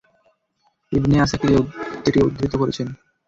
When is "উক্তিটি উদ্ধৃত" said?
1.61-2.53